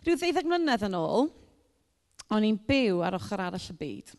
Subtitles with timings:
[0.00, 1.26] Rhyw ddeuddeg mlynedd yn ôl,
[2.32, 4.14] o'n i'n byw ar ochr arall y byd,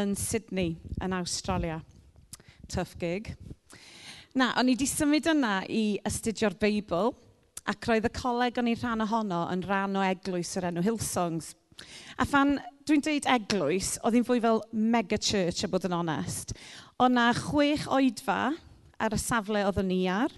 [0.00, 1.76] yn Sydney, yn Australia.
[2.66, 3.30] Tough gig.
[4.34, 7.14] Na, o'n i wedi symud yna i astudio'r Beibl,
[7.70, 11.52] ac roedd y coleg o'n i'n rhan ohono yn rhan o eglwys yr enw Hillsongs.
[12.18, 16.56] A phan dwi'n dweud eglwys, oedd hi'n fwy fel mega church, a bod yn onest.
[16.98, 18.40] O'na chwech oedfa
[18.98, 20.34] ar y safle oedd yn ni ar,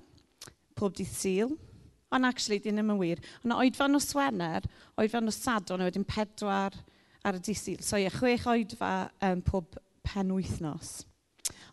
[0.77, 1.57] pob dydd syl,
[2.15, 3.23] Ond actually, di ddim yn wir.
[3.43, 4.67] Ond oedfa o Swener,
[5.01, 6.77] oedfa o Sadon, a wedyn pedwar
[7.25, 7.81] ar y disil.
[7.83, 8.93] So ie, chwech oedfa
[9.25, 11.03] um, pob pen wythnos.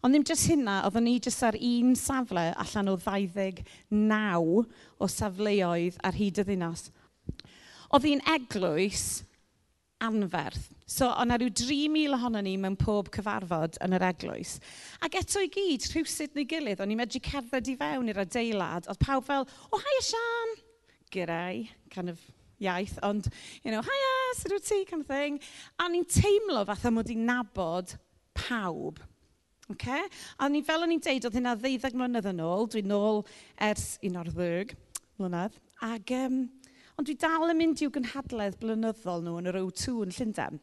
[0.01, 4.63] Ond ddim jyst hynna, oeddwn ni jyst ar un safle allan o 29
[4.97, 6.87] o safleoedd ar hyd y ddinas.
[7.91, 9.05] Oedd hi'n eglwys
[10.03, 10.69] anferth.
[10.89, 14.57] So, o'n na rhyw 3,000 ohono ni mewn pob cyfarfod yn yr eglwys.
[15.05, 18.89] Ac eto i gyd, rhywsyd neu gilydd, o'n i medru cerdded i fewn i'r adeilad,
[18.91, 20.53] oedd pawb fel, o, oh, hiya Sian,
[21.15, 22.19] gyrau, kind of
[22.61, 23.29] iaith, ond,
[23.63, 25.39] you know, hiya, sut wyt ti, kind of thing.
[25.79, 27.95] A ni'n teimlo fatha mod i'n nabod
[28.37, 29.01] pawb.
[29.71, 30.03] Okay?
[30.39, 33.23] A ni, fel o'n i'n deud, oedd hynna ddeuddeg mlynedd yn ôl, dwi'n nôl
[33.69, 34.75] ers un o'r ddeg
[35.21, 36.41] mlynedd, ac um,
[37.01, 40.59] Ond dwi dal yn mynd i'w gynhadledd blynyddol nhw yn yr O2 yn Llundain.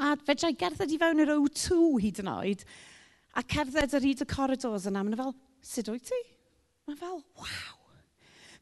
[0.00, 2.62] A fedrai gerdded i fewn yr O2 hyd yn oed,
[3.36, 6.22] a cerdded ar hyd y corridors yna, mae'n fel, sut wyt ti?
[6.88, 7.77] Mae'n fel, waw,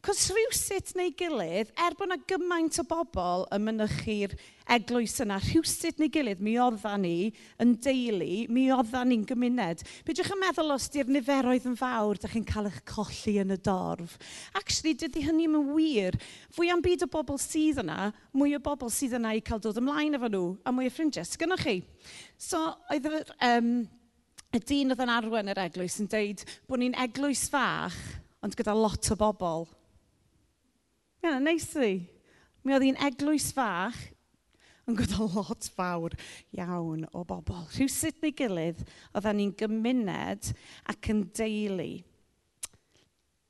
[0.07, 4.37] Cos rhywsut neu gilydd, er bod yna gymaint o bobl yn mynychu'r
[4.77, 7.33] eglwys yna, rhywsut neu gilydd, mi odda ni
[7.65, 9.83] yn deulu, mi odda ni'n gymuned.
[10.07, 13.57] Beidiwch yn meddwl os di'r niferoedd yn fawr, da chi'n cael eich colli yn y
[13.67, 14.15] dorf.
[14.61, 16.15] Actually, dydy hynny yn wir.
[16.55, 19.81] Fwy am byd o bobl sydd yna, mwy o bobl sydd yna i cael dod
[19.83, 21.81] ymlaen efo nhw, a mwy o ffrindiau sgynnwch chi.
[22.39, 22.63] So,
[22.95, 23.25] oedd yr...
[23.49, 23.73] Um,
[24.55, 27.99] y dyn oedd yn arwen yr eglwys yn deud bod ni'n eglwys fach,
[28.47, 29.67] ond gyda lot o bobl.
[31.27, 32.05] Kind of nicely.
[32.63, 33.97] Mi oedd hi'n eglwys fach
[34.87, 36.13] yn gyda lot fawr
[36.55, 37.65] iawn o bobl.
[37.75, 40.53] Rhywsyd neu gilydd, oedd ni'n gymuned
[40.93, 41.89] ac yn deulu.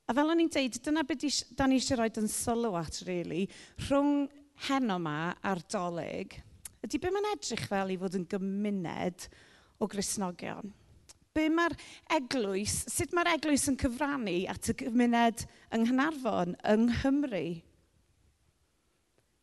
[0.09, 3.43] A fel o'n i'n deud, dyna beth da ni eisiau rhoi yn sylw at, really,
[3.83, 4.25] rhwng
[4.71, 6.33] heno yma a'r doleg,
[6.81, 9.29] ydy be mae'n edrych fel i fod yn gymuned
[9.77, 10.73] o grisnogion.
[11.37, 11.77] Be mae'r
[12.17, 17.45] eglwys, sut mae'r eglwys yn cyfrannu at y gymuned yng Nghanarfon, yng Nghymru?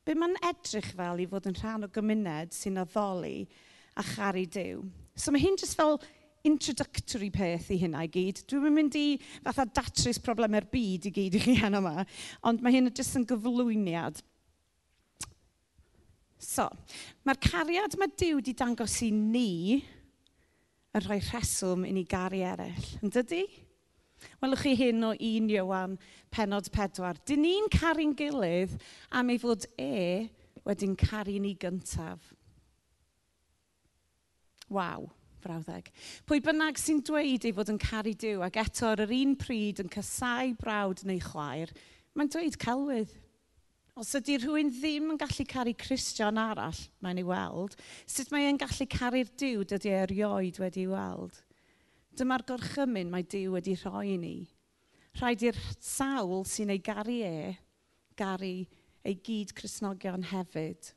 [0.04, 3.46] be mae'n edrych fel i fod yn rhan o gymuned sy'n addoli
[3.96, 4.84] a charu Dyw.
[5.16, 5.98] So mae hi'n just fel
[6.44, 8.42] introductory peth i hynna i gyd.
[8.50, 9.16] Dwi'n mynd i
[9.46, 12.04] fatha datrys problemau'r byd i gyd i chi heno yma,
[12.44, 14.20] ond mae hyn jyst yn gyflwyniad.
[16.44, 16.68] So,
[17.24, 19.80] mae'r cariad mae Dyw wedi dangos i ni
[20.94, 23.14] yn rhoi rheswm i ni gari eraill, yn?
[23.14, 23.44] Dydy?
[24.42, 25.98] Welwch chi hyn o 1 Iowan,
[26.34, 27.20] penod 4.
[27.28, 28.78] Dyn ni'n caru'n gilydd
[29.14, 30.28] am ei fod e
[30.64, 32.32] wedi'n caru ni gyntaf.
[34.72, 35.08] Waw,
[35.44, 35.90] brawddeg.
[36.28, 39.82] Pwy bynnag sy'n dweud ei fod yn caru diw ac eto ar yr un pryd
[39.84, 41.72] yn cysau brawd neu chwaer,
[42.16, 43.12] mae'n dweud celwydd.
[43.94, 47.76] Os ydy rhywun ddim yn gallu caru Christian arall, mae'n ei weld,
[48.10, 51.38] sut mae e'n gallu caru'r diw dydy e erioed wedi ei weld?
[52.14, 54.34] Dyma'r gorchymyn mae Dyw wedi rhoi i ni.
[55.18, 57.54] Rhaid i'r sawl sy'n ei garu e,
[58.18, 58.54] garu
[59.04, 60.94] ei gyd Cresnogion hefyd.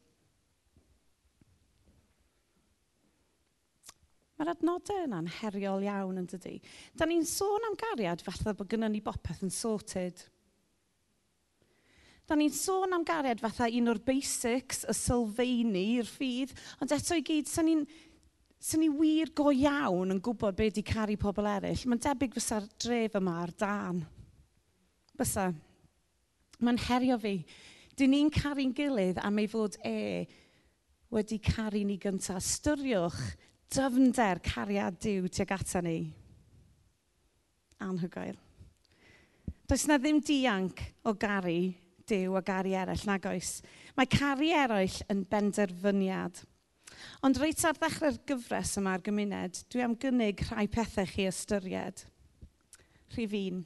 [4.37, 6.59] Mae'r adnodau yna'n heriol iawn yn dydy.
[6.93, 10.21] Da ni'n sôn am gariad fatha bod gynnu ni bopeth yn sorted.
[12.29, 16.53] Da ni'n sôn am gariad fatha un o'r basics, y sylfaeni i'r ffydd,
[16.83, 17.85] ond eto i gyd, sa ni'n
[18.59, 22.65] sy'n ni wir go iawn yn gwybod be di caru pobl eraill, mae'n debyg fysa'r
[22.81, 24.01] dref yma ar dan.
[25.17, 25.51] Bysa.
[26.61, 27.35] Mae'n herio fi.
[27.97, 30.25] Dyn ni'n caru'n gilydd am ei fod e
[31.13, 32.41] wedi caru ni gyntaf.
[32.43, 33.21] Styriwch
[33.73, 35.99] dyfnder cariad diw tuag ata ni.
[37.83, 38.37] Anhygoel.
[39.67, 41.73] Does na ddim dianc o garu
[42.07, 43.57] diw a garu eraill, nag oes.
[43.97, 46.39] Mae caru eraill yn benderfyniad.
[47.25, 52.05] Ond reit ar ddechrau'r gyfres yma ar gymuned, dwi am gynnig rhai pethau chi ystyried.
[53.15, 53.65] Rhif un.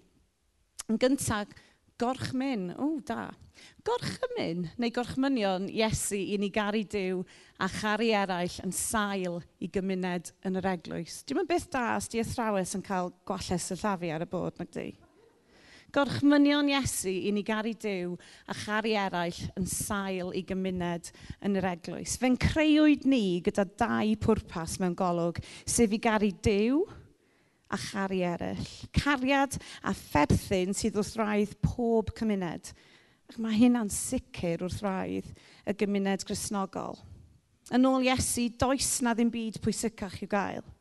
[0.92, 1.54] Yn gyntaf,
[2.02, 2.72] gorchmyn.
[2.82, 3.30] O, da.
[3.86, 7.22] Gorchmyn neu gorchmynion Iesu i ni garu Dyw
[7.62, 11.22] a charu eraill yn sail i gymuned yn yr eglwys.
[11.26, 14.58] Dwi'n mynd beth da os di athrawes yn cael gwalles y llafi ar y bod,
[14.58, 14.90] nag di?
[15.96, 18.16] gorchmynion Iesu i ni garu Dyw
[18.50, 21.12] a charu eraill yn sail i gymuned
[21.44, 22.18] yn yr eglwys.
[22.22, 26.82] Fe'n creuwyd ni gyda dau pwrpas mewn golwg, sef i garu Dyw
[27.72, 28.74] a charu eraill.
[28.96, 32.74] Cariad a pherthyn sydd wrth raidd pob cymuned.
[33.32, 35.32] Ac mae hynna'n sicr wrth raidd
[35.68, 37.00] y gymuned grisnogol.
[37.72, 40.68] Yn ôl Iesu, does na ddim byd pwysicach i'w gael–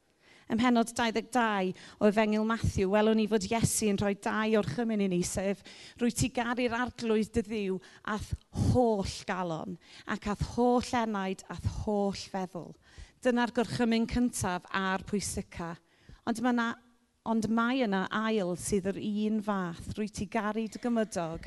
[0.51, 5.05] ym mhenod 22 o Efengil Matthew, welwn ni fod Iesu yn rhoi dau o'r chymyn
[5.05, 5.63] i ni, sef
[6.01, 7.79] rwy ti garu'r arglwydd dy ddiw
[8.11, 8.33] ath
[8.73, 9.79] holl galon,
[10.11, 12.75] ac ath holl enaid, ath holl feddwl.
[13.23, 15.75] Dyna'r gorchymyn cyntaf a'r pwysica.
[16.27, 16.69] Ond mae yna
[17.31, 21.47] ond mae yna ail sydd yr un fath, rwy ti garu dy gymydog,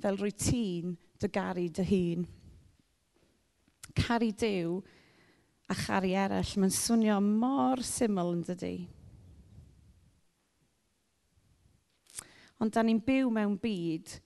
[0.00, 2.28] fel rwy ti'n dy garu dy hun.
[3.98, 4.78] Caru Dyw
[5.68, 6.54] a chari eraill.
[6.60, 8.76] Mae'n swnio mor syml yn dydy.
[12.58, 14.16] Ond da ni'n byw mewn byd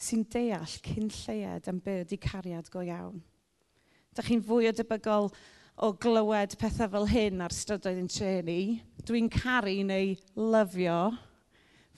[0.00, 3.20] sy'n deall cyn lleiad am be ydy cariad go iawn.
[4.16, 5.28] Da chi'n fwy o debygol
[5.80, 8.60] o glywed pethau fel hyn ar strydoedd yn treni.
[9.06, 11.00] Dwi'n caru neu lyfio.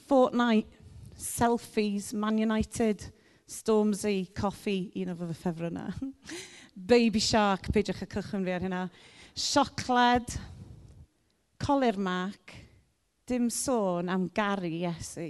[0.08, 0.82] Fortnite,
[1.14, 3.06] selfies, Man United,
[3.46, 6.10] Stormzy, coffi, un o fy ffefrynnau.
[6.74, 8.82] baby shark, peidiwch y cychwyn fi ar hynna,
[9.36, 10.36] siocled,
[11.62, 12.56] colir mac,
[13.28, 15.28] dim sôn am gari Iesu,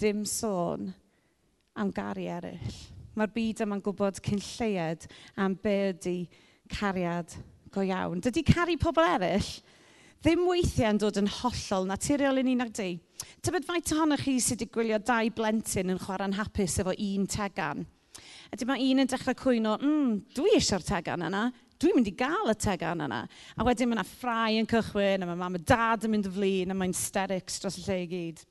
[0.00, 0.90] dim sôn
[1.76, 2.80] am gari eraill.
[3.14, 5.06] Mae'r byd yma'n gwybod cyn lleiad
[5.38, 6.16] am be ydy
[6.72, 7.36] cariad
[7.74, 8.22] go iawn.
[8.24, 9.50] Dydy caru pobl eraill
[10.24, 12.94] ddim weithiau yn dod yn hollol naturiol yn un ag di.
[13.44, 17.84] Tybed faint ohonoch chi sydd wedi gwylio dau blentyn yn chwarae'n hapus efo un tegan?
[18.52, 21.44] A dyma un yn dechrau cwyno, mm, dwi eisiau'r tegan yna,
[21.80, 23.22] dwi'n mynd i gael y tegan yna.
[23.56, 26.34] A wedyn mae yna ffrau yn cychwyn, a mae mam a dad yn mynd y
[26.34, 28.42] flin, a mae'n sterics dros y lle i gyd.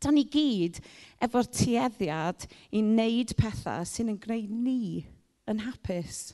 [0.00, 0.80] Da ni gyd
[1.22, 5.02] efo'r tueddiad i wneud pethau sy'n yn gwneud ni
[5.50, 6.32] yn hapus.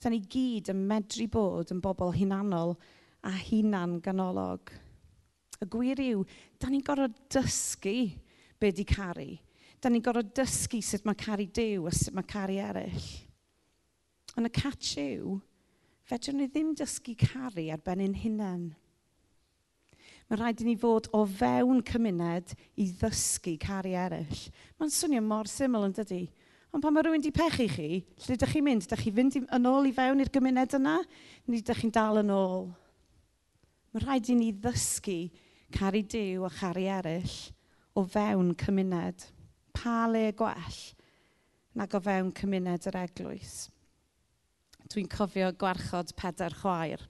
[0.00, 2.76] Da ni gyd yn medru bod yn bobl hunanol
[3.26, 4.72] a hunan ganolog.
[5.60, 6.24] Y gwir yw,
[6.60, 7.96] da ni'n gorfod dysgu
[8.60, 9.32] be di caru
[9.80, 13.08] da ni'n gorfod dysgu sut mae caru Dyw a sut mae caru eraill.
[14.36, 15.38] Ond y catch yw,
[16.06, 18.68] fedrwn ni ddim dysgu caru ar ben ein hunain.
[20.30, 24.44] Mae rhaid i ni fod o fewn cymuned i ddysgu caru eraill.
[24.78, 26.20] Mae'n swnio mor syml yn dydy.
[26.70, 28.84] Ond pan mae rhywun wedi pechu chi, lle ydych chi'n mynd?
[28.86, 31.00] Ydych chi'n fynd yn ôl i fewn i'r gymuned yna?
[31.48, 32.68] Neu ydych chi'n dal yn ôl?
[33.90, 35.18] Mae rhaid i ni ddysgu
[35.74, 37.36] caru Dyw a charu eraill
[37.98, 39.26] o fewn cymuned
[39.74, 40.80] pa le gwell
[41.78, 43.54] nag o fewn cymuned yr eglwys.
[44.90, 47.02] Dwi'n cofio gwarchod pedair chwaer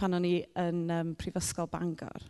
[0.00, 2.24] pan o'n i yn um, Prifysgol Bangor.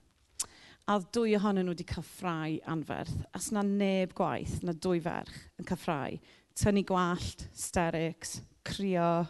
[0.89, 3.15] A oedd dwy ohonyn nhw wedi cyffrau anferth.
[3.37, 6.19] As na neb gwaith, na dwy ferch yn cyffrau.
[6.59, 9.29] Tynnu gwallt, sterics, crio,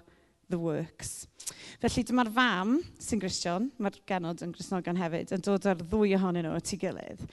[0.48, 1.26] the works.
[1.82, 6.48] Felly dyma'r fam sy'n Gristion, mae'r genod yn Grisnogan hefyd, yn dod ar ddwy ohonyn
[6.48, 7.26] nhw at ei gilydd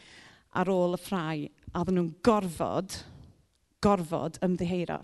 [0.58, 2.96] ar ôl y ffrau a oedden nhw'n gorfod,
[3.84, 5.02] gorfod ymddiheuro.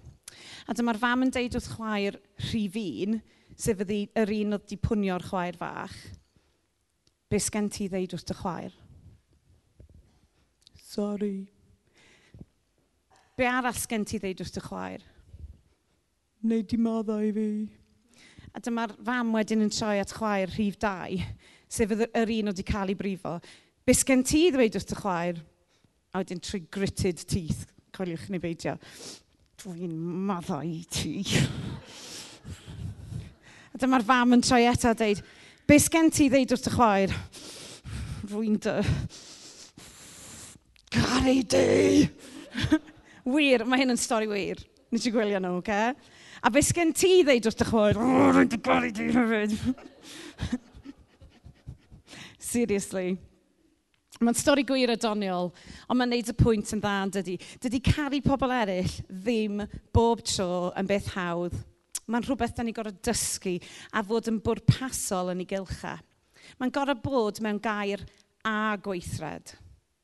[0.67, 2.17] A dyma'r fam yn deud wrth chwaer
[2.49, 3.19] rhif un,
[3.59, 5.95] sef ydi yr un oedd di pwnio'r chwaer fach,
[7.29, 8.73] be sgen ti ddeud wrth dy chwaer?
[10.93, 11.35] Sorry.
[13.37, 15.05] Be arall sgen ti ddeud wrth dy chwaer?
[16.43, 17.47] Wneud di maddau i fi.
[18.53, 21.17] A dyma'r fam wedyn yn troi at chwaer rhif 2,
[21.73, 23.39] sef yr un oedd wedi cael ei brifo.
[23.83, 25.41] Be sgen ti ddweud wrth y chwaer?
[26.13, 27.63] a wedyn trwy gritted teeth,
[27.95, 28.75] coeliwch ni beidio,
[29.63, 29.95] dwi'n
[30.27, 31.23] madda i ti.
[33.73, 35.23] a dyma'r fam yn troi eto a dweud,
[35.65, 37.15] be sgen ti ddeud wrth y chwaer?
[38.29, 38.75] Rwy'n dy...
[40.93, 41.65] Gari di!
[43.33, 44.61] wir, mae hyn yn stori wir.
[44.93, 45.81] Nes i gwylio nhw, oce?
[45.81, 46.21] Okay?
[46.45, 47.97] A be sgen ti ddeud wrth y chwaer?
[47.97, 49.57] Rwy'n dy gari di hefyd.
[52.53, 53.15] Seriously.
[54.21, 55.49] Mae'n stori gwir a doniol,
[55.89, 57.37] ond mae'n neud y pwynt yn dda yn dydy.
[57.63, 59.63] Dydy caru pobl eraill ddim
[59.95, 61.55] bob tro yn beth hawdd.
[62.05, 63.55] Mae'n rhywbeth da ni gorau dysgu
[63.95, 65.95] a fod yn bwrpasol yn ei gylcha.
[66.59, 68.05] Mae'n gorau bod mewn gair
[68.45, 69.55] a gweithred.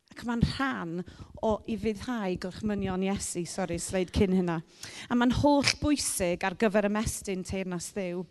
[0.09, 0.97] Ac mae'n rhan
[1.45, 4.57] o i fuddhau gorchmynion Iesu, sori, sleid cyn hynna.
[5.05, 8.25] A mae'n holl bwysig ar gyfer ymestyn teirnas ddiw.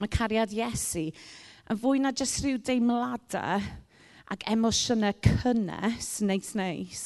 [0.00, 3.66] Mae cariad Iesu yn fwy na jyst rhyw deimladau
[4.30, 7.04] ac emosiynau cynnes, neis neis,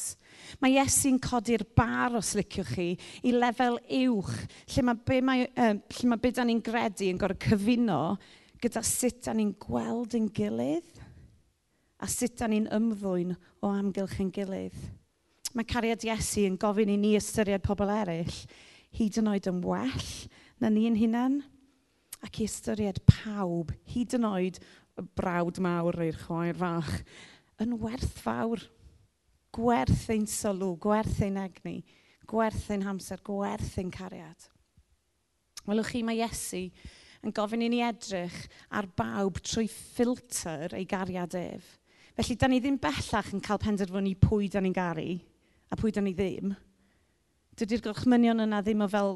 [0.61, 2.87] mae Iesu'n codi'r bar os liciwch chi
[3.25, 4.35] i lefel uwch
[4.73, 8.01] lle mae be, mae, uh, lle mae be da ni'n gredu yn gorau cyfuno
[8.61, 11.01] gyda sut da ni'n gweld yn gilydd
[12.01, 14.77] a sut da ni'n ymddwyn o amgylch yn gilydd.
[15.55, 18.39] Mae cariad Iesu yn gofyn i ni ystyried pobl eraill
[18.95, 20.09] hyd yn oed yn well
[20.61, 21.41] na ni'n hunain
[22.25, 24.59] ac i ystyried pawb hyd yn oed
[25.17, 26.91] brawd mawr i'r chwaer fach,
[27.61, 28.63] yn werth fawr.
[29.55, 31.79] Gwerth ein sylw, gwerth ein egni,
[32.27, 34.49] gwerth ein hamser, gwerth ein cariad.
[35.65, 36.67] Welwch chi, mae Iesu
[37.25, 38.35] yn gofyn i ni edrych
[38.75, 41.71] ar bawb trwy ffilter ei gariad ef.
[42.15, 45.15] Felly, da ni ddim bellach yn cael penderfynu pwy da ni'n garu
[45.71, 46.53] a pwy da ni ddim.
[47.55, 49.13] Dydy'r gorchmynion yna ddim o fel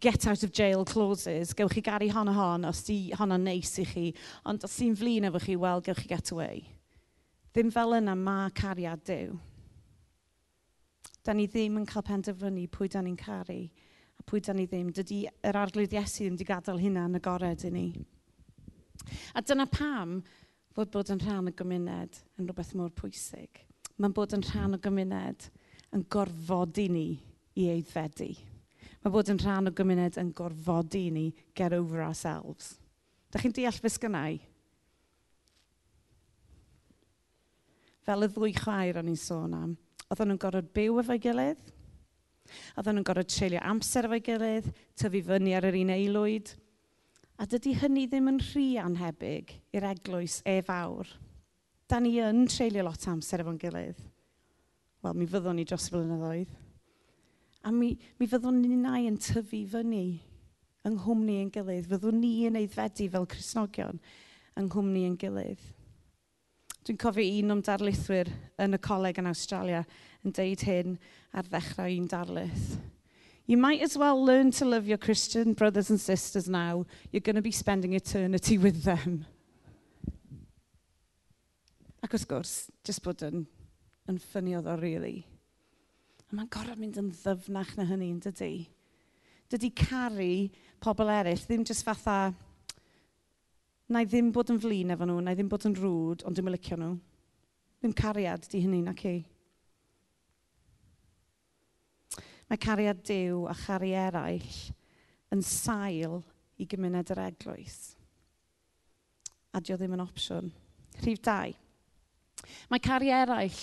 [0.00, 1.50] get out of jail clauses.
[1.52, 4.04] Gewch chi garu hon a hon os di honna'n neis i chi,
[4.48, 6.62] ond os ti'n flin efo chi, wel, gewch chi get away.
[7.52, 9.34] Ddim fel yna mae cariad Dyw.
[11.22, 14.88] Da ni ddim yn cael penderfynu pwy da ni'n caru a pwy da ni ddim.
[14.96, 17.84] Dydy yr arglwydd Iesu ddim wedi gadael hynna yn agored i ni.
[19.36, 20.22] A dyna pam
[20.72, 23.60] fod bod yn rhan o gymuned yn rhywbeth mor pwysig.
[24.00, 25.50] Mae'n bod yn rhan o gymuned
[25.92, 27.06] yn gorfodi ni
[27.58, 28.30] i eiddfedu.
[29.02, 31.26] Mae bod yn rhan o gymuned yn gorfodi ni
[31.58, 32.76] get over ourselves.
[33.32, 34.38] Da chi'n deall beth sgynnau?
[38.06, 39.76] Fel y ddwy chwaer o'n i'n sôn am,
[40.08, 41.60] oedden nhw'n gorfod byw efo'i gilydd,
[42.76, 46.54] oedden nhw'n gorfod treulio amser efo'i gilydd, tyfu fyny ar yr un aelwyd,
[47.38, 51.08] a dydy hynny ddim yn rhy anhebyg i'r eglwys e fawr.
[51.90, 54.02] Da ni yn treulio lot amser efo'n gilydd.
[55.02, 56.58] Wel, mi fyddwn ni dros y blynyddoedd.
[57.62, 60.06] A mi, mi fyddwn ni nai yn tyfu fyny
[60.82, 61.86] yng nghwmni yn gilydd.
[61.90, 64.00] Fyddwn ni yn eiddfedu fel Cresnogion
[64.58, 65.62] yng nghwmni yn gilydd.
[66.82, 69.84] Dwi'n cofio un o'n darlithwyr yn y coleg yn Australia
[70.26, 70.96] yn deud hyn
[71.30, 72.72] ar ddechrau un darlith.
[73.46, 76.86] You might as well learn to love your Christian brothers and sisters now.
[77.10, 79.24] You're going to be spending eternity with them.
[82.02, 83.44] Ac wrth gwrs, jyst bod yn,
[84.10, 85.20] yn ffyniodd o, really.
[86.32, 88.54] A mae'n gorfod mynd yn ddyfnach na hynny, yn dydy?
[89.52, 90.48] Dydy caru
[90.80, 92.32] pobl eraill, ddim jyst fatha,
[93.92, 96.38] na i ddim bod yn flin efo nhw, na i ddim bod yn rŵd, ond
[96.38, 96.94] dwi'n licio nhw.
[97.82, 99.12] Ddim cariad di hynny, na ci.
[102.48, 104.56] Mae cariad Dyw a charu eraill
[105.36, 106.22] yn sail
[106.56, 107.78] i gymuned yr eglwys.
[109.52, 110.48] A dio ddim yn opsiwn.
[111.04, 111.52] Rhif 2.
[112.72, 113.60] Mae caru eraill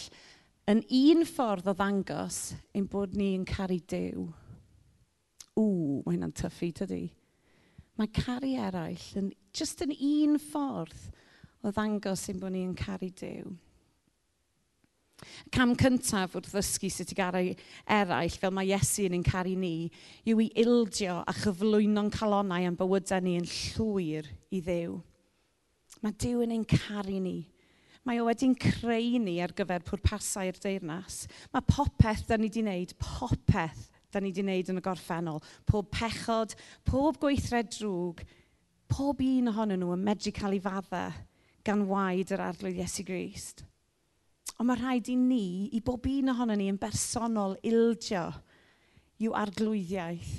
[0.70, 4.26] yn un ffordd o ddangos ein bod ni'n caru Dyw.
[5.58, 7.08] Ww, mae hynna'n tyffu, tydi?
[7.98, 11.10] Mae caru eraill yn just yn un ffordd
[11.66, 13.50] o ddangos ein bod ni'n caru Dyw.
[15.52, 17.44] Cam cyntaf wrth ddysgu sut i garu
[17.90, 19.90] eraill, fel mae Iesu yn ein caru ni,
[20.30, 25.00] yw i ildio a chyflwyno'n calonau am bywydau ni yn llwyr i ddew.
[26.06, 27.40] Mae Dyw yn ein caru ni
[28.10, 31.28] Mae o wedi'n creu ni ar gyfer pwrpasau'r deyrnas.
[31.54, 35.44] Mae popeth da ni wedi wneud, popeth da ni wedi wneud yn y gorffennol.
[35.70, 36.56] Pob pechod,
[36.90, 38.24] pob gweithred drwg,
[38.90, 41.04] pob un ohonyn nhw yn medru cael ei fadda
[41.70, 43.62] gan waed yr arglwydd Iesu Grist.
[44.58, 48.24] Ond mae rhaid i ni, i bob un ohonyn ni yn bersonol ildio
[49.22, 50.34] i'w arglwyddiaeth.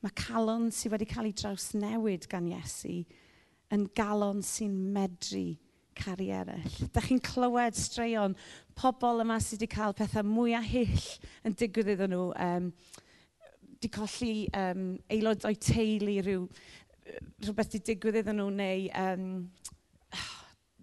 [0.00, 3.02] Mae calon sydd wedi cael ei draws newid gan Iesu
[3.74, 5.44] yn galon sy'n medru
[5.98, 6.78] caru eraill.
[6.94, 8.36] Da chi'n clywed straeon
[8.78, 11.08] pobl yma sydd wedi cael pethau mwy a hyll
[11.46, 12.30] yn digwydd iddyn nhw.
[12.46, 12.70] Um,
[13.84, 16.46] di colli um, aelod o'i teulu rhyw,
[17.44, 19.28] rhywbeth wedi digwydd iddyn nhw neu um,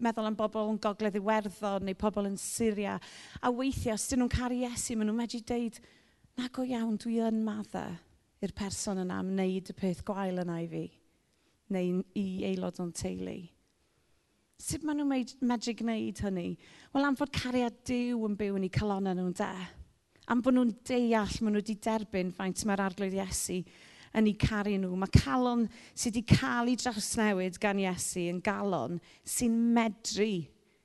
[0.01, 2.97] meddwl am bobl yn gogledd Iwerddon neu pobl yn Syria.
[3.41, 5.77] A weithiau, os dyn nhw'n caru Iesu, maen nhw'n medru deud,
[6.39, 7.93] na go iawn, dwi yn maddau
[8.41, 10.85] i'r person yna am wneud y peth gwael yna i fi,
[11.75, 13.37] neu i aelod o'n teulu.
[14.61, 16.49] Sut maen nhw'n medru gwneud hynny?
[16.93, 19.53] Wel, am fod cariad diw yn byw yn eu calonau nhw'n de.
[20.29, 23.57] Am bod nhw'n deall, maen nhw wedi derbyn faint mae'r arglwydd Iesu
[24.17, 24.91] yn eu caru nhw.
[25.01, 25.65] Mae calon
[25.95, 30.29] sydd wedi cael ei drawsnewid gan Iesu yn galon sy'n medru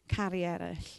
[0.09, 0.90] caru eraill.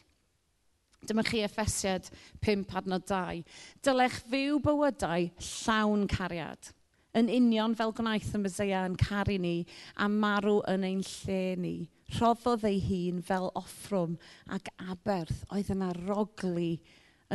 [1.08, 2.12] Dyma chi Effesiad
[2.46, 3.42] 5 adnod 2.
[3.86, 6.74] Dylech fyw bywydau llawn cariad,
[7.18, 9.60] yn union fel gwnaeth y Mesoea yn caru ni
[9.96, 11.78] a marw yn ein lle ni
[12.16, 14.16] rhoddodd ei hun fel offrwm
[14.56, 16.70] ac aberth oedd yn aroglu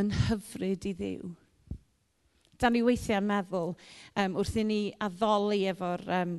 [0.00, 1.32] yn hyfryd i ddiw.
[2.60, 6.36] Da ni weithiau yn meddwl um, wrth i ni addoli efo'r um,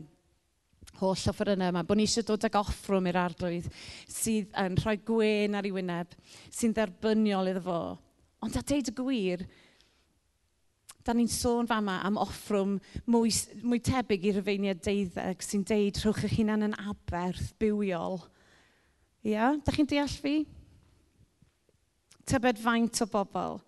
[1.02, 3.70] holl yna yma, bod ni eisiau dod ag offrwm i'r arglwydd
[4.12, 6.16] sydd yn rhoi gwen ar ei wyneb,
[6.54, 7.80] sy'n dderbyniol iddo fo.
[8.44, 9.46] Ond a deud y gwir,
[11.04, 12.78] da ni'n sôn fama am offrwm
[13.12, 13.32] mwy,
[13.64, 18.22] mwy tebyg i'r rhyfeiniad deuddeg sy'n deud rhowch eich hunan yn aberth bywiol.
[19.28, 20.38] Ia, da chi'n deall fi?
[22.30, 23.60] Tybed faint o bobl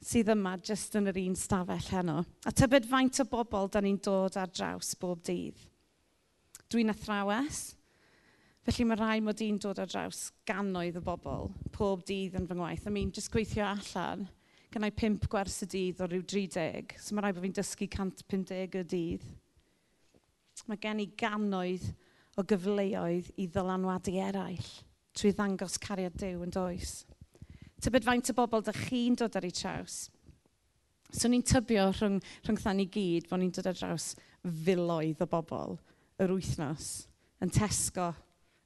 [0.00, 2.22] sydd yma jyst yn yr un stafell heno.
[2.46, 5.58] A tybed faint o bobl da ni'n dod ar draws bob dydd.
[6.70, 7.64] Dwi'n athrawes,
[8.62, 12.54] felly mae rai mod i'n dod ar draws gannoedd o bobl pob dydd yn fy
[12.54, 12.86] ngwaith.
[12.86, 14.28] I mean, jyst gweithio allan–
[14.70, 18.78] gynnau pimp gwers y dydd o ryw 30, so mae rhaid bod fi'n dysgu 150
[18.80, 19.26] y dydd.
[20.68, 21.88] Mae gen i gannoedd
[22.38, 24.70] o gyfleoedd i ddylanwadu eraill
[25.16, 27.04] trwy ddangos cariad Dyw yn does.
[27.82, 30.04] Tybed faint o bobl dych chi'n dod ar ei traws?
[31.10, 34.12] So ni'n tybio rhwng, rhwng ni gyd bod ni'n dod ar draws
[34.44, 35.78] filoedd o bobl
[36.20, 37.08] yr wythnos,
[37.42, 38.12] yn tesgo,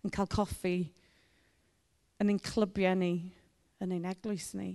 [0.05, 0.91] yn cael coffi,
[2.21, 3.15] yn ein clybiau ni,
[3.81, 4.75] yn ein eglwys ni.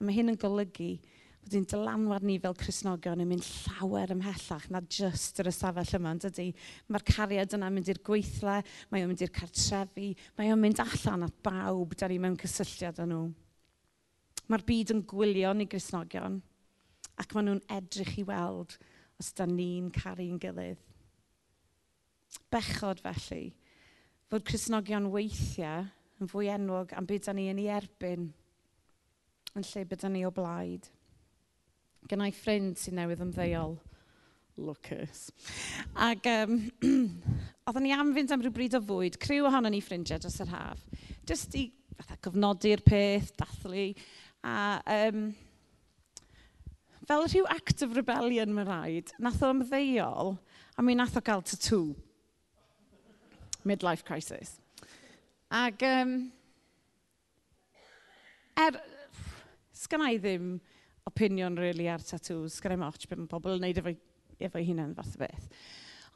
[0.00, 0.94] A mae hyn yn golygu
[1.40, 6.14] bod hi'n dylanwad ni fel Cresnogion yn mynd llawer ymhellach na just yr ystafell yma,
[6.20, 6.46] dydy?
[6.88, 11.26] Mae'r cariad yna'n mynd i'r gweithle, mae o'n mynd i'r cartrefi, mae o'n mynd allan
[11.28, 13.26] at bawb da ni mewn cysylltiad â nhw.
[14.48, 16.40] Mae'r byd yn gwylio ni Cresnogion
[17.20, 18.78] ac maen nhw'n edrych i weld
[19.20, 20.80] os da ni'n caru'n gilydd.
[22.48, 23.50] Bechod felly,
[24.32, 25.88] fod Cresnogion weithiau
[26.20, 28.30] yn fwy enwog am beth da ni yn ei erbyn–
[29.58, 30.88] yn lle bydda ni o blaid.
[32.10, 33.78] Gynnau ffrind sy'n newydd ymddeol.
[34.60, 35.30] Lwcus.
[35.96, 36.56] Ac um,
[37.68, 40.50] oedden ni am fynd am rhyw bryd o fwyd, criw ohono ni ffrindiau dros yr
[40.52, 40.82] haf.
[41.28, 43.86] Just i fatha, cofnodi'r peth, dathlu.
[44.44, 45.30] A um,
[47.08, 50.36] fel rhyw act of rebellion mae rhaid, nath o ymddeol,
[50.76, 51.94] a mi nath o gael tattoo.
[53.68, 54.58] Midlife crisis.
[55.50, 56.14] Ac um,
[58.60, 58.76] er,
[59.80, 60.54] sgan i ddim
[61.08, 63.94] opinion really ar tatŵs, sgan i'm otch beth mae pobl yn neud efo,
[64.40, 65.48] efo hunain fath o beth.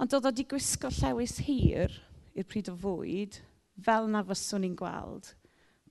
[0.03, 1.95] Ond oedd o wedi gwisgo llewis hir
[2.35, 3.39] i'r pryd o fwyd,
[3.87, 5.31] fel na fyswn i'n gweld,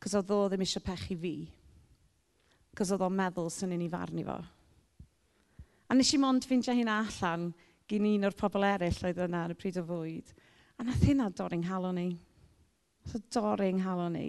[0.04, 1.36] cos oedd o ddim eisiau pechu fi.
[2.78, 4.40] Cos oedd o'n meddwl sy'n un i farnu fo.
[5.90, 7.52] A nes i mond ffindio hyn allan
[7.90, 10.32] gyn un o'r pobl eraill oedd yna ar y pryd o fwyd.
[10.80, 12.10] A nath hynna dorri'n nghalon ni.
[13.06, 14.28] Nath dorri'n nghalon ni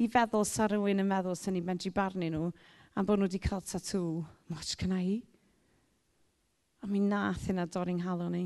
[0.00, 2.48] i feddwl sa rhywun yn meddwl sy'n ni'n medru barnu nhw
[2.94, 4.24] am bod nhw wedi cael tatŵ.
[4.50, 5.20] Much gyna I?
[6.82, 8.44] A mi nath yna dod i'n nghalon ni.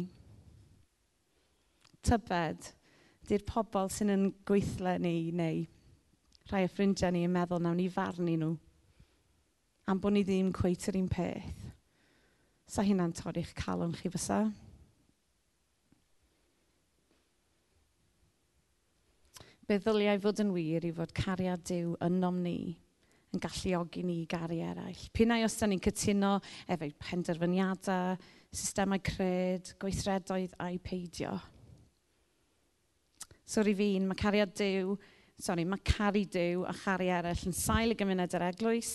[2.04, 2.70] Tybed,
[3.28, 5.66] di'r pobl sy'n yn gweithle ni neu
[6.48, 8.54] rhai o ffrindiau ni yn meddwl nawn ni farnu nhw
[9.88, 11.68] am bod ni ddim cweith yr un peth.
[12.68, 14.42] Sa hynna'n torri'ch calon chi fysa?
[19.68, 22.72] Be ddyliau fod yn wir i fod cariad Dyw yn nom ni
[23.36, 25.02] yn galluogi ni i gari eraill.
[25.12, 26.30] Pinnau os da ni'n cytuno
[26.72, 28.14] efo'i penderfyniadau,
[28.48, 31.34] systemau cred, gweithredoedd a'i peidio.
[33.44, 34.94] Sori fi'n, mae cariad Dyw,
[35.36, 38.92] sori, mae cari Dyw a chari eraill yn sail y gymuned yr eglwys.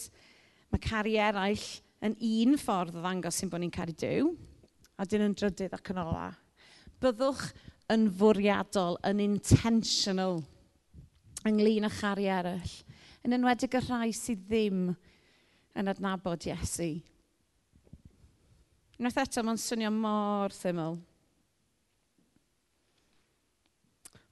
[0.74, 1.68] Mae cari eraill
[2.02, 4.34] yn un ffordd o ddangos sy'n bod ni'n caru Dyw,
[4.98, 6.32] a dyn yn drydydd ac yn ola.
[6.98, 7.46] Byddwch
[7.94, 10.42] yn fwriadol, yn intentional
[11.50, 12.76] ynglyn â chari eraill,
[13.26, 14.86] yn enwedig y rhai sydd ddim
[15.80, 16.92] yn adnabod Iesu.
[19.00, 21.00] Unwaith eto, mae'n swnio mor syml.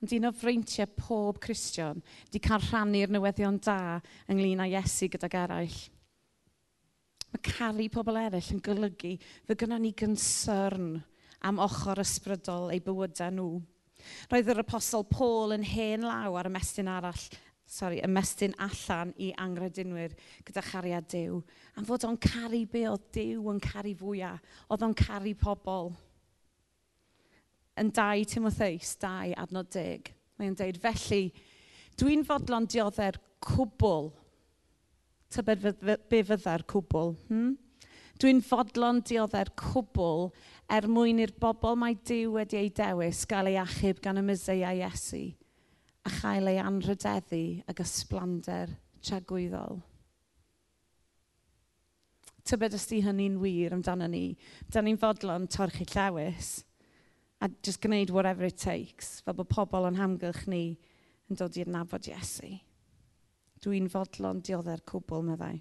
[0.01, 1.99] Ond un o freintiau pob Cristion
[2.33, 3.99] di cael rhannu'r newyddion da
[4.31, 5.81] ynglyn â Iesu gydag eraill.
[7.31, 9.13] Mae caru pobl eraill yn golygu
[9.47, 10.95] fe gynnu ni gynsyrn
[11.47, 13.51] am ochr ysbrydol eu bywydau nhw.
[14.31, 17.23] Roedd yr apostol Paul yn hen law ar ymestyn arall,
[17.71, 20.15] sorry, ymestyn allan i angredinwyr
[20.47, 21.39] gyda chariad Dyw.
[21.79, 25.93] Am fod o'n caru be oedd Dyw yn caru fwyaf, oedd o'n caru pobl.
[27.79, 30.11] Yn 2 Timotheus 2 adnod 10,
[30.41, 31.23] mae'n deud, felly,
[31.99, 34.11] dwi'n fodlon diodder cwbl.
[35.31, 35.63] Tybed
[36.11, 37.15] be fydda'r cwbl?
[37.29, 37.53] Hmm?
[38.19, 40.27] Dwi'n fodlon dioddau'r cwbl
[40.71, 44.73] er mwyn i'r bobl mae Dyw wedi ei dewis gael ei achub gan y Myseia
[44.75, 45.29] Iesu
[46.05, 48.73] a chael ei anrhydeddu ag ysblander
[49.05, 49.81] tragwyddol.
[52.41, 54.35] Tybed ysdi hynny'n wir amdano ni.
[54.73, 56.63] Da ni'n fodlon torchi llawys
[57.41, 60.63] a just gwneud whatever it takes fel bod pobl yn hamgylch ni
[61.29, 62.57] yn dod i'r nabod Iesu.
[63.61, 65.59] Dwi'n fodlon dioddau'r cwbl meddai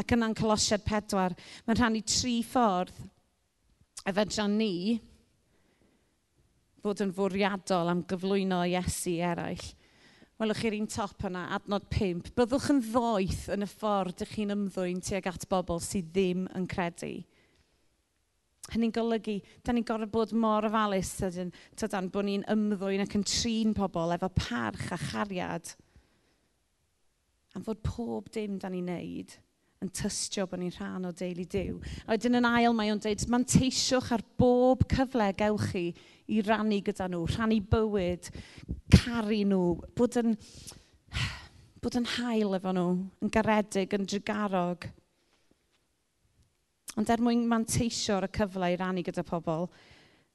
[0.00, 1.34] ac yna'n Colosiad pedwar.
[1.66, 2.96] mae'n rhannu tri ffordd
[4.08, 4.96] efedran ni
[6.80, 9.66] fod yn fwriadol am gyflwyno Iesu eraill.
[10.40, 12.30] Welwch chi'r un top yna, adnod 5.
[12.32, 16.64] Byddwch yn ddoeth yn y ffordd ydych chi'n ymddwyn tuag at bobl sydd ddim yn
[16.70, 17.12] credu.
[18.70, 19.36] Hynny'n golygu,
[19.66, 24.16] da ni'n gorfod bod mor ofalus tydyn, tydan bod ni'n ymddwyn ac yn trin pobl
[24.16, 25.74] efo parch a chariad.
[27.52, 29.36] Am fod pob dim da ni'n neud
[29.80, 31.78] yn tystio bod ni'n rhan o deulu diw.
[32.04, 35.84] A wedyn yn ail mae o'n dweud, manteisiwch ar bob cyfle gewch chi
[36.28, 38.28] i rannu gyda nhw, rhannu bywyd,
[38.92, 39.62] caru nhw,
[39.96, 40.36] bod yn,
[41.80, 42.92] bod yn hael efo nhw,
[43.24, 44.84] yn garedig, yn drygarog.
[47.00, 49.70] Ond er mwyn manteisio ar y cyfle i rannu gyda pobl,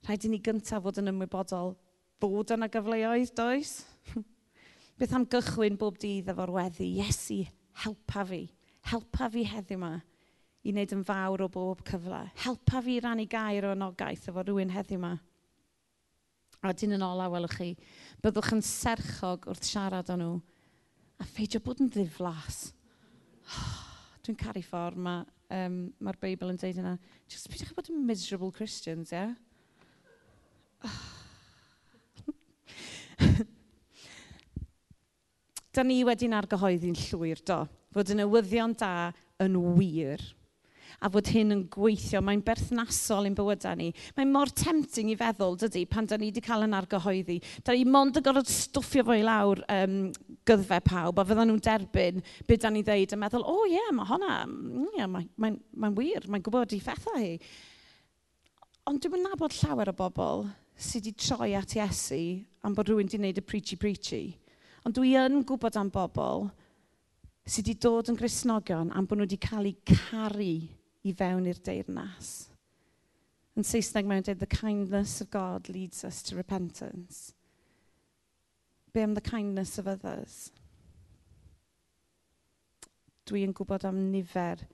[0.08, 1.76] rhaid i ni gyntaf fod yn ymwybodol
[2.24, 3.78] bod yna gyfleoedd, does?
[4.98, 6.96] Beth am gychwyn bob dydd efo'r weddi?
[6.98, 7.44] Iesu,
[7.86, 8.46] helpa fi
[8.92, 9.94] helpa fi heddiw yma
[10.66, 12.24] i wneud yn fawr o bob cyfle.
[12.42, 15.14] Helpa fi rannu gair o anogaeth efo rhywun heddiw yma.
[16.66, 17.70] A dyn yn ola, welwch chi,
[18.24, 20.32] byddwch yn serchog wrth siarad o nhw
[21.22, 22.72] a pheidio bod yn ddiflas.
[24.26, 25.22] Dwi'n caru ffordd mae
[25.54, 26.96] um, mae'r Beibl yn dweud yna,
[27.30, 29.28] just peidiwch bod yn miserable Christians, ie?
[30.86, 31.12] Yeah?
[35.76, 37.58] Da ni wedi'n argyhoeddi'n llwyr, do
[37.96, 38.96] fod y newyddion da
[39.44, 40.24] yn wir
[41.04, 43.90] a fod hyn yn gweithio, mae'n berthnasol ein bywydau ni.
[44.18, 47.38] Mae'n mor tempting i feddwl, dydy, pan da ni wedi cael yn argyhoeddi.
[47.66, 49.98] Da ni mond y gorfod stwffio fo i lawr um,
[50.48, 53.76] gyddfa pawb, a fyddan nhw'n derbyn beth da ni ddeud, a meddwl, o oh, ie,
[53.76, 54.36] yeah, mm, mae honna,
[54.96, 57.34] yeah, mae'n mae, mae wir, mae'n gwybod i phethau hi.
[58.90, 62.22] Ond dwi'n nabod llawer o bobl sydd wedi troi at Iesu
[62.66, 64.24] am bod rhywun wedi gwneud y preachy-preachy.
[64.86, 66.50] Ond dwi yn gwybod am bobl
[67.46, 70.52] sydd wedi dod yn grisnogion am bod nhw wedi cael eu caru
[71.06, 72.32] i fewn i'r deyrnas.
[73.56, 77.34] Yn Saesneg mae'n dweud, the kindness of God leads us to repentance.
[78.92, 80.52] Be am the kindness of others?
[83.30, 84.66] Dwi yn gwybod am nifer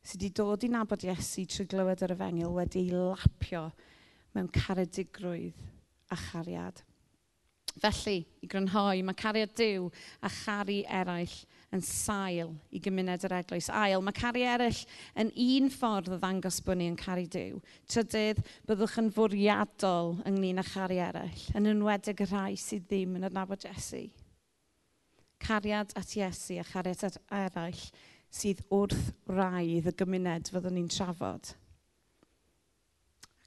[0.00, 3.66] sydd wedi dod i nabod Iesu trwy glywed yr efengil wedi ei lapio
[4.34, 5.60] mewn caredigrwydd
[6.10, 6.80] a chariad.
[7.78, 9.86] Felly, i grynhoi, mae cariad Dyw
[10.26, 11.36] a chari eraill
[11.70, 13.68] yn sail i gymuned yr eglwys.
[13.70, 14.80] Ail, mae cari eraill
[15.22, 17.60] yn un ffordd o ddangos bod ni yn cari Dyw.
[17.90, 23.28] Trydydd, byddwch yn fwriadol ynglyn â chari eraill, yn enwedig y rhai sydd ddim yn
[23.30, 24.08] adnabod Iesu.
[25.40, 27.86] Cariad at Iesu a chariad at eraill
[28.34, 31.54] sydd wrth raidd y gymuned fyddwn ni'n trafod.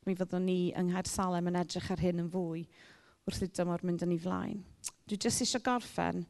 [0.08, 2.66] Mi fyddwn ni yng Nghaer Salem yn edrych ar hyn yn fwy
[3.28, 4.60] wrth i dymor mynd yn ei flaen.
[5.08, 6.26] Dwi jyst eisiau gorffen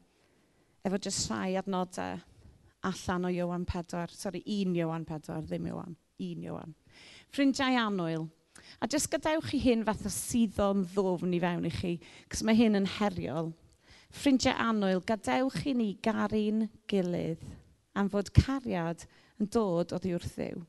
[0.84, 2.20] efo jyst rhai adnodau
[2.84, 5.96] allan o Iowan 4, sori, un Iowan 4, ddim Iowan.
[6.20, 6.74] Un Iowan.
[7.32, 8.28] Ffrindiau anwyl,
[8.80, 11.94] a jyst gadewch chi hyn fath o suddo'n ddofn i fewn i chi,
[12.30, 13.50] cos mae hyn yn heriol.
[14.14, 17.42] Ffrindiau anwyl, gadewch chi ni garu'n gilydd
[17.98, 19.06] am fod cariad
[19.40, 20.62] yn dod o ddiwrth ddiw.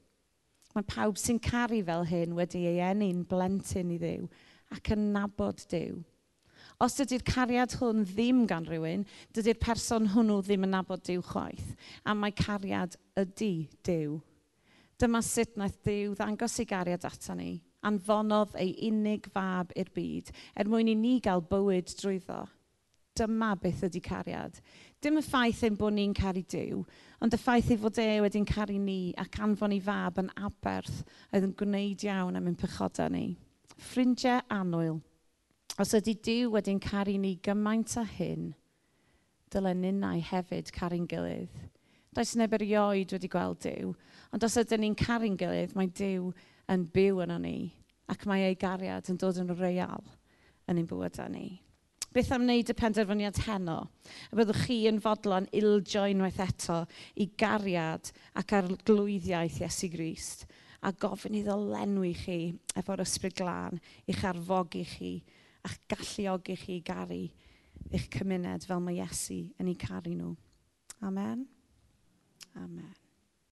[0.75, 4.25] Mae pawb sy'n caru fel hyn wedi ei enni'n blentyn i ddiw
[4.75, 6.01] ac yn nabod diw.
[6.83, 11.75] Os ydy'r cariad hwn ddim gan rhywun, dydy'r person hwnnw ddim yn nabod diw chwaith.
[12.03, 14.19] A mae cariad ydy diw.
[14.99, 17.53] Dyma sut wnaeth diw ddangos ei gariad ata ni
[17.85, 22.43] anfonodd ei unig fab i'r byd, er mwyn i ni gael bywyd drwyddo.
[23.15, 24.57] Dyma beth ydy cariad.
[25.03, 26.81] Dim y ffaith ein bod ni'n caru Dyw,
[27.23, 31.03] ond y ffaith ei fod e wedi'n caru ni ac anfon i fab yn aberth
[31.29, 33.37] oedd yn gwneud iawn am ein pechoda ni.
[33.75, 34.99] Ffrindiau annwyl,
[35.75, 38.53] Os ydy Dyw wedi'n caru ni gymaint â hyn,
[39.51, 41.51] dylen ninnau hefyd caru'n gilydd.
[42.15, 43.91] Does neb erioed wedi gweld Dyw,
[44.31, 46.31] ond os ydym ni'n caru'n gilydd, mae Dyw
[46.71, 47.57] yn byw yno ni,
[48.07, 50.07] ac mae ei gariad yn dod yn real
[50.71, 51.59] yn ein bywydau ni.
[52.15, 53.81] Beth am wneud y penderfyniad heno?
[54.31, 56.85] Y byddwch chi yn fodlon ildio unwaith eto
[57.19, 60.47] i gariad ac arglwyddiaeth Iesu Grist
[60.87, 62.39] a gofyn iddo lenwi chi
[62.79, 65.17] efo'r ysbryd glân i'ch arfogi chi
[65.65, 67.21] a'ch galluogi chi i garu
[67.91, 70.35] eich cymuned fel mae Iesu yn ei caru nhw.
[71.05, 71.45] Amen.
[72.55, 73.04] Amen.